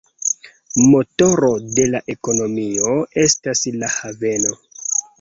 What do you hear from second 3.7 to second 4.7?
la haveno.